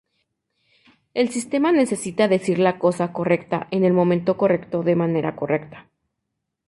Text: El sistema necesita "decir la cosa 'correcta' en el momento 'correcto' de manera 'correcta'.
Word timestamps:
El 1.13 1.29
sistema 1.29 1.71
necesita 1.71 2.27
"decir 2.27 2.57
la 2.57 2.79
cosa 2.79 3.13
'correcta' 3.13 3.67
en 3.69 3.85
el 3.85 3.93
momento 3.93 4.35
'correcto' 4.35 4.81
de 4.81 4.95
manera 4.95 5.35
'correcta'. 5.35 5.89